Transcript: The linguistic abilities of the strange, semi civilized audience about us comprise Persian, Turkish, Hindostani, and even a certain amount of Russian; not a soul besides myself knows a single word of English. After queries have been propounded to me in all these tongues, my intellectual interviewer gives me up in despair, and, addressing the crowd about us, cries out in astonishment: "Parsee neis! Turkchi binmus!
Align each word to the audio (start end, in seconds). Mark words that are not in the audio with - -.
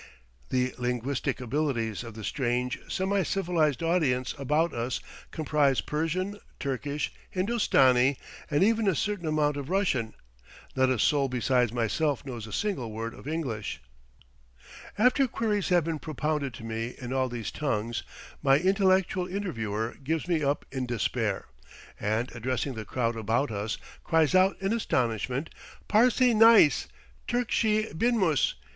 The 0.49 0.73
linguistic 0.79 1.39
abilities 1.39 2.03
of 2.03 2.15
the 2.15 2.23
strange, 2.23 2.79
semi 2.87 3.21
civilized 3.21 3.83
audience 3.83 4.33
about 4.39 4.73
us 4.73 4.99
comprise 5.29 5.79
Persian, 5.79 6.39
Turkish, 6.59 7.13
Hindostani, 7.29 8.17
and 8.49 8.63
even 8.63 8.87
a 8.87 8.95
certain 8.95 9.27
amount 9.27 9.57
of 9.57 9.69
Russian; 9.69 10.15
not 10.75 10.89
a 10.89 10.97
soul 10.97 11.29
besides 11.29 11.71
myself 11.71 12.25
knows 12.25 12.47
a 12.47 12.51
single 12.51 12.91
word 12.91 13.13
of 13.13 13.27
English. 13.27 13.79
After 14.97 15.27
queries 15.27 15.69
have 15.69 15.83
been 15.83 15.99
propounded 15.99 16.55
to 16.55 16.63
me 16.63 16.95
in 16.99 17.13
all 17.13 17.29
these 17.29 17.51
tongues, 17.51 18.01
my 18.41 18.57
intellectual 18.57 19.27
interviewer 19.27 19.95
gives 20.03 20.27
me 20.27 20.43
up 20.43 20.65
in 20.71 20.87
despair, 20.87 21.45
and, 21.99 22.31
addressing 22.35 22.73
the 22.73 22.85
crowd 22.85 23.15
about 23.15 23.51
us, 23.51 23.77
cries 24.03 24.33
out 24.33 24.57
in 24.59 24.73
astonishment: 24.73 25.51
"Parsee 25.87 26.33
neis! 26.33 26.87
Turkchi 27.27 27.93
binmus! 27.95 28.55